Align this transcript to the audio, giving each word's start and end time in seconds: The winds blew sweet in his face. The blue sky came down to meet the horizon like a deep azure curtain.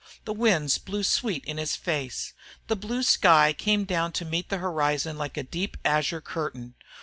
The 0.25 0.33
winds 0.33 0.79
blew 0.79 1.03
sweet 1.03 1.45
in 1.45 1.57
his 1.59 1.75
face. 1.75 2.33
The 2.65 2.75
blue 2.75 3.03
sky 3.03 3.53
came 3.53 3.83
down 3.85 4.13
to 4.13 4.25
meet 4.25 4.49
the 4.49 4.57
horizon 4.57 5.15
like 5.15 5.37
a 5.37 5.43
deep 5.43 5.77
azure 5.85 6.21
curtain. 6.21 6.73